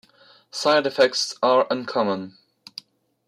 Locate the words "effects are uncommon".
0.87-2.35